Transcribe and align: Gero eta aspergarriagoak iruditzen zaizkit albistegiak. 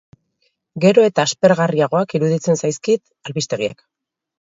Gero 0.85 1.03
eta 1.09 1.27
aspergarriagoak 1.29 2.19
iruditzen 2.21 2.61
zaizkit 2.65 3.07
albistegiak. 3.31 3.91